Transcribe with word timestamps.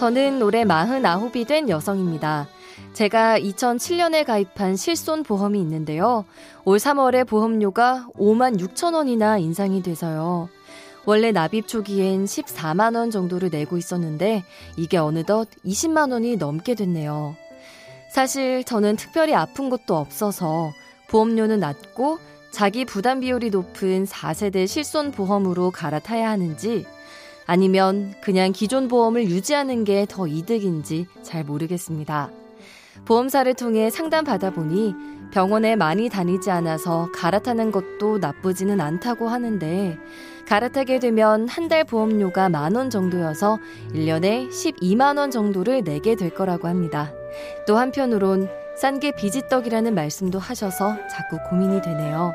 저는 0.00 0.40
올해 0.40 0.64
49이 0.64 1.46
된 1.46 1.68
여성입니다. 1.68 2.48
제가 2.94 3.38
2007년에 3.38 4.24
가입한 4.24 4.74
실손 4.74 5.22
보험이 5.22 5.60
있는데요. 5.60 6.24
올 6.64 6.78
3월에 6.78 7.26
보험료가 7.26 8.06
5만 8.18 8.58
6천 8.58 8.94
원이나 8.94 9.36
인상이 9.36 9.82
돼서요. 9.82 10.48
원래 11.04 11.32
납입 11.32 11.68
초기엔 11.68 12.24
14만 12.24 12.96
원 12.96 13.10
정도를 13.10 13.50
내고 13.50 13.76
있었는데 13.76 14.42
이게 14.78 14.96
어느덧 14.96 15.50
20만 15.66 16.12
원이 16.12 16.38
넘게 16.38 16.76
됐네요. 16.76 17.36
사실 18.10 18.64
저는 18.64 18.96
특별히 18.96 19.34
아픈 19.34 19.68
것도 19.68 19.94
없어서 19.96 20.72
보험료는 21.10 21.60
낮고 21.60 22.18
자기 22.52 22.86
부담 22.86 23.20
비율이 23.20 23.50
높은 23.50 24.06
4세대 24.06 24.66
실손 24.66 25.12
보험으로 25.12 25.70
갈아타야 25.70 26.30
하는지 26.30 26.86
아니면 27.50 28.14
그냥 28.22 28.52
기존 28.52 28.86
보험을 28.86 29.24
유지하는 29.24 29.82
게 29.82 30.06
더 30.08 30.28
이득인지 30.28 31.06
잘 31.22 31.42
모르겠습니다. 31.42 32.30
보험사를 33.06 33.52
통해 33.54 33.90
상담 33.90 34.24
받아 34.24 34.50
보니 34.50 34.94
병원에 35.32 35.74
많이 35.74 36.08
다니지 36.08 36.48
않아서 36.52 37.10
갈아타는 37.12 37.72
것도 37.72 38.18
나쁘지는 38.18 38.80
않다고 38.80 39.28
하는데 39.28 39.98
갈아타게 40.46 41.00
되면 41.00 41.48
한 41.48 41.68
달 41.68 41.82
보험료가 41.82 42.48
만 42.50 42.76
원 42.76 42.88
정도여서 42.88 43.58
1년에 43.94 44.48
12만 44.50 45.18
원 45.18 45.32
정도를 45.32 45.82
내게 45.82 46.14
될 46.14 46.30
거라고 46.32 46.68
합니다. 46.68 47.12
또 47.66 47.76
한편으론 47.78 48.48
싼 48.76 49.00
게 49.00 49.10
비지떡이라는 49.10 49.92
말씀도 49.92 50.38
하셔서 50.38 50.96
자꾸 51.10 51.38
고민이 51.50 51.82
되네요. 51.82 52.32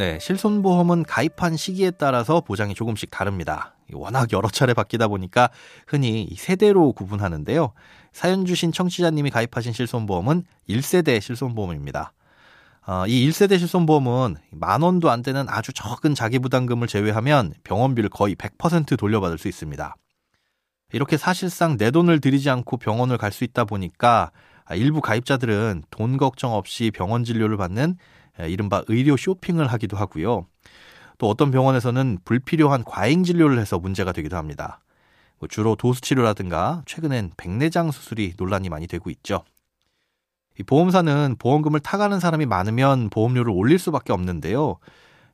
네, 0.00 0.18
실손보험은 0.18 1.02
가입한 1.02 1.58
시기에 1.58 1.90
따라서 1.90 2.40
보장이 2.40 2.72
조금씩 2.72 3.10
다릅니다. 3.10 3.74
워낙 3.92 4.32
여러 4.32 4.48
차례 4.48 4.72
바뀌다 4.72 5.08
보니까 5.08 5.50
흔히 5.86 6.26
세대로 6.38 6.94
구분하는데요. 6.94 7.74
사연 8.10 8.46
주신 8.46 8.72
청취자님이 8.72 9.28
가입하신 9.28 9.74
실손보험은 9.74 10.44
1세대 10.70 11.20
실손보험입니다. 11.20 12.14
어, 12.86 13.04
이 13.06 13.28
1세대 13.28 13.58
실손보험은 13.58 14.36
만 14.52 14.80
원도 14.80 15.10
안 15.10 15.20
되는 15.20 15.44
아주 15.50 15.74
적은 15.74 16.14
자기부담금을 16.14 16.86
제외하면 16.88 17.52
병원비를 17.62 18.08
거의 18.08 18.36
100% 18.36 18.98
돌려받을 18.98 19.36
수 19.36 19.48
있습니다. 19.48 19.96
이렇게 20.94 21.18
사실상 21.18 21.76
내 21.76 21.90
돈을 21.90 22.22
들이지 22.22 22.48
않고 22.48 22.78
병원을 22.78 23.18
갈 23.18 23.32
수 23.32 23.44
있다 23.44 23.66
보니까 23.66 24.30
일부 24.70 25.02
가입자들은 25.02 25.82
돈 25.90 26.16
걱정 26.16 26.54
없이 26.54 26.90
병원 26.90 27.22
진료를 27.22 27.58
받는 27.58 27.96
예, 27.98 28.19
이른바 28.38 28.82
의료 28.88 29.16
쇼핑을 29.16 29.66
하기도 29.66 29.96
하고요. 29.96 30.46
또 31.18 31.28
어떤 31.28 31.50
병원에서는 31.50 32.18
불필요한 32.24 32.84
과잉 32.84 33.24
진료를 33.24 33.58
해서 33.58 33.78
문제가 33.78 34.12
되기도 34.12 34.36
합니다. 34.36 34.80
뭐 35.38 35.48
주로 35.48 35.74
도수 35.74 36.00
치료라든가 36.00 36.82
최근엔 36.86 37.32
백내장 37.36 37.90
수술이 37.90 38.34
논란이 38.36 38.68
많이 38.68 38.86
되고 38.86 39.10
있죠. 39.10 39.44
이 40.58 40.62
보험사는 40.62 41.36
보험금을 41.38 41.80
타가는 41.80 42.20
사람이 42.20 42.46
많으면 42.46 43.10
보험료를 43.10 43.52
올릴 43.52 43.78
수밖에 43.78 44.12
없는데요. 44.12 44.76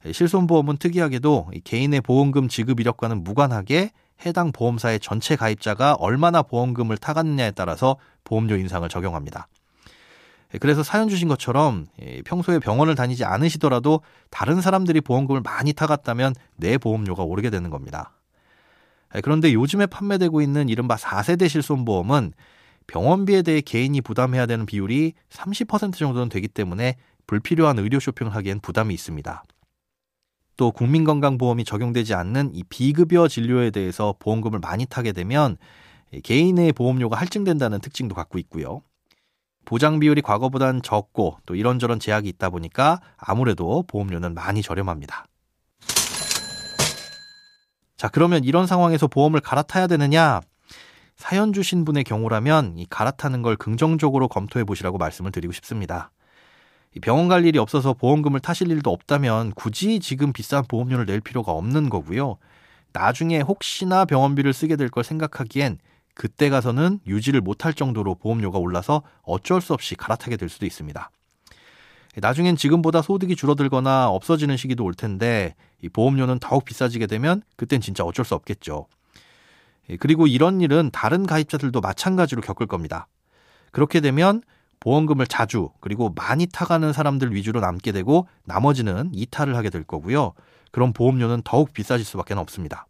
예, 0.04 0.12
실손보험은 0.12 0.76
특이하게도 0.76 1.50
개인의 1.64 2.00
보험금 2.02 2.48
지급 2.48 2.80
이력과는 2.80 3.24
무관하게 3.24 3.90
해당 4.24 4.52
보험사의 4.52 5.00
전체 5.00 5.36
가입자가 5.36 5.94
얼마나 5.94 6.42
보험금을 6.42 6.96
타갔느냐에 6.96 7.50
따라서 7.52 7.96
보험료 8.24 8.56
인상을 8.56 8.88
적용합니다. 8.88 9.48
예, 10.56 10.58
그래서 10.58 10.82
사연 10.82 11.08
주신 11.08 11.28
것처럼 11.28 11.86
예, 12.00 12.22
평소에 12.22 12.58
병원을 12.58 12.94
다니지 12.94 13.24
않으시더라도 13.24 14.00
다른 14.30 14.62
사람들이 14.62 15.02
보험금을 15.02 15.42
많이 15.42 15.74
타갔다면 15.74 16.34
내 16.56 16.78
보험료가 16.78 17.22
오르게 17.22 17.50
되는 17.50 17.68
겁니다. 17.68 18.12
예, 19.14 19.20
그런데 19.20 19.52
요즘에 19.52 19.84
판매되고 19.86 20.40
있는 20.40 20.70
이른바 20.70 20.96
4세대 20.96 21.48
실손보험은 21.48 22.32
병원비에 22.86 23.42
대해 23.42 23.60
개인이 23.60 24.00
부담해야 24.00 24.46
되는 24.46 24.64
비율이 24.64 25.12
30% 25.28 25.94
정도는 25.94 26.30
되기 26.30 26.48
때문에 26.48 26.96
불필요한 27.26 27.78
의료 27.78 28.00
쇼핑을 28.00 28.34
하기엔 28.34 28.60
부담이 28.60 28.94
있습니다. 28.94 29.42
또 30.56 30.72
국민건강보험이 30.72 31.64
적용되지 31.64 32.14
않는 32.14 32.54
이 32.54 32.62
비급여 32.64 33.28
진료에 33.28 33.70
대해서 33.70 34.14
보험금을 34.20 34.60
많이 34.60 34.86
타게 34.86 35.12
되면 35.12 35.58
개인의 36.22 36.72
보험료가 36.72 37.16
할증된다는 37.16 37.80
특징도 37.80 38.14
갖고 38.14 38.38
있고요. 38.38 38.80
보장 39.66 39.98
비율이 39.98 40.22
과거보단 40.22 40.80
적고 40.80 41.38
또 41.44 41.54
이런저런 41.54 42.00
제약이 42.00 42.28
있다 42.30 42.48
보니까 42.48 43.00
아무래도 43.18 43.82
보험료는 43.86 44.32
많이 44.32 44.62
저렴합니다. 44.62 45.26
자, 47.96 48.08
그러면 48.08 48.44
이런 48.44 48.66
상황에서 48.66 49.06
보험을 49.08 49.40
갈아타야 49.40 49.86
되느냐? 49.88 50.40
사연 51.16 51.52
주신 51.52 51.84
분의 51.84 52.04
경우라면 52.04 52.78
이 52.78 52.86
갈아타는 52.88 53.42
걸 53.42 53.56
긍정적으로 53.56 54.28
검토해 54.28 54.64
보시라고 54.64 54.98
말씀을 54.98 55.32
드리고 55.32 55.52
싶습니다. 55.52 56.10
병원 57.02 57.28
갈 57.28 57.44
일이 57.44 57.58
없어서 57.58 57.92
보험금을 57.92 58.40
타실 58.40 58.70
일도 58.70 58.90
없다면 58.90 59.52
굳이 59.52 59.98
지금 59.98 60.32
비싼 60.32 60.64
보험료를 60.66 61.06
낼 61.06 61.20
필요가 61.20 61.52
없는 61.52 61.90
거고요. 61.90 62.36
나중에 62.92 63.40
혹시나 63.40 64.04
병원비를 64.04 64.52
쓰게 64.52 64.76
될 64.76 64.88
걸 64.90 65.04
생각하기엔 65.04 65.78
그때 66.16 66.48
가서는 66.48 66.98
유지를 67.06 67.42
못할 67.42 67.74
정도로 67.74 68.14
보험료가 68.16 68.58
올라서 68.58 69.02
어쩔 69.22 69.60
수 69.60 69.74
없이 69.74 69.94
갈아타게 69.94 70.38
될 70.38 70.48
수도 70.48 70.64
있습니다. 70.64 71.10
나중엔 72.16 72.56
지금보다 72.56 73.02
소득이 73.02 73.36
줄어들거나 73.36 74.08
없어지는 74.08 74.56
시기도 74.56 74.84
올 74.84 74.94
텐데 74.94 75.54
이 75.82 75.90
보험료는 75.90 76.38
더욱 76.38 76.64
비싸지게 76.64 77.06
되면 77.06 77.42
그땐 77.56 77.82
진짜 77.82 78.02
어쩔 78.02 78.24
수 78.24 78.34
없겠죠. 78.34 78.86
그리고 80.00 80.26
이런 80.26 80.62
일은 80.62 80.90
다른 80.90 81.26
가입자들도 81.26 81.82
마찬가지로 81.82 82.40
겪을 82.40 82.66
겁니다. 82.66 83.06
그렇게 83.70 84.00
되면 84.00 84.42
보험금을 84.80 85.26
자주 85.26 85.68
그리고 85.80 86.14
많이 86.16 86.46
타가는 86.46 86.94
사람들 86.94 87.34
위주로 87.34 87.60
남게 87.60 87.92
되고 87.92 88.26
나머지는 88.44 89.10
이탈을 89.12 89.54
하게 89.54 89.68
될 89.68 89.84
거고요. 89.84 90.32
그럼 90.70 90.94
보험료는 90.94 91.42
더욱 91.44 91.74
비싸질 91.74 92.06
수밖에 92.06 92.32
없습니다. 92.32 92.86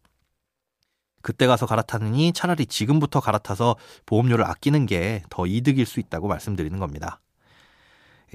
그때 1.21 1.47
가서 1.47 1.65
갈아타느니 1.65 2.33
차라리 2.33 2.65
지금부터 2.65 3.19
갈아타서 3.19 3.75
보험료를 4.05 4.45
아끼는 4.45 4.85
게 4.85 5.23
더 5.29 5.45
이득일 5.45 5.85
수 5.85 5.99
있다고 5.99 6.27
말씀드리는 6.27 6.77
겁니다. 6.79 7.19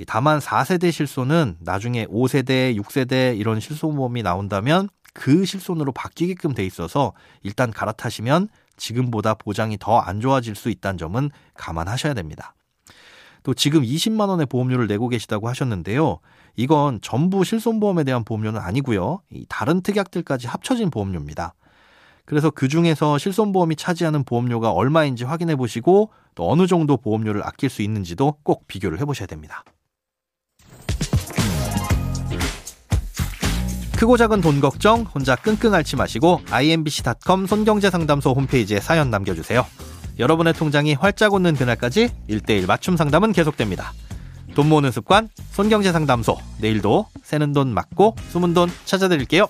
다만 0.07 0.39
4세대 0.39 0.91
실손은 0.91 1.57
나중에 1.61 2.07
5세대, 2.07 2.77
6세대 2.81 3.39
이런 3.39 3.61
실손보험이 3.61 4.23
나온다면 4.23 4.89
그 5.15 5.45
실손으로 5.45 5.93
바뀌게끔 5.93 6.55
돼 6.55 6.65
있어서 6.65 7.13
일단 7.43 7.71
갈아타시면 7.71 8.49
지금보다 8.79 9.35
보장이 9.35 9.77
더 9.79 10.01
안 10.01 10.21
좋아질 10.21 10.55
수 10.55 10.71
있다는 10.71 10.97
점은 10.99 11.31
감안하셔야 11.55 12.15
됩니다. 12.15 12.55
또 13.43 13.53
지금 13.55 13.83
20만 13.83 14.29
원의 14.29 14.47
보험료를 14.47 14.87
내고 14.87 15.09
계시다고 15.09 15.49
하셨는데요. 15.49 16.21
이건 16.57 17.01
전부 17.03 17.45
실손보험에 17.45 18.05
대한 18.05 18.25
보험료는 18.25 18.61
아니고요. 18.61 19.21
다른 19.49 19.83
특약들까지 19.83 20.47
합쳐진 20.47 20.91
보험료입니다. 20.91 21.55
그래서 22.33 22.49
그 22.49 22.67
중에서 22.67 23.19
실손보험이 23.19 23.77
차지하는 23.77 24.25
보험료가 24.25 24.71
얼마인지 24.71 25.25
확인해 25.25 25.55
보시고 25.55 26.09
또 26.35 26.51
어느 26.51 26.67
정도 26.67 26.97
보험료를 26.97 27.47
아낄 27.47 27.69
수 27.69 27.83
있는지도 27.83 28.39
꼭 28.43 28.67
비교를 28.67 28.99
해 29.01 29.05
보셔야 29.05 29.27
됩니다. 29.27 29.65
크고 33.99 34.17
작은 34.17 34.41
돈 34.41 34.61
걱정 34.61 35.03
혼자 35.03 35.37
끙끙 35.37 35.75
앓지 35.75 35.97
마시고 35.97 36.41
imbc.com 36.51 37.47
손경제상담소 37.47 38.31
홈페이지에 38.31 38.81
사연 38.81 39.11
남겨주세요. 39.11 39.67
여러분의 40.19 40.55
통장이 40.55 40.95
활짝 40.95 41.35
웃는 41.35 41.55
그날까지 41.55 42.09
1대1 42.31 42.67
맞춤 42.67 42.97
상담은 42.97 43.33
계속됩니다. 43.33 43.93
돈 44.55 44.71
모으는 44.71 44.91
습관 44.91 45.29
손경제상담소 45.51 46.39
내일도 46.63 47.05
새는 47.25 47.53
돈 47.53 47.75
맞고 47.75 48.17
숨은 48.31 48.55
돈 48.55 48.71
찾아드릴게요. 48.87 49.49